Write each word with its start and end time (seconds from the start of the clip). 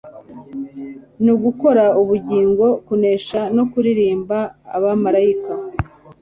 nugukora 1.23 1.85
ubugingo 2.01 2.65
kunesha 2.85 3.39
no 3.55 3.63
kuririmba 3.71 4.37
abamarayika 4.75 5.53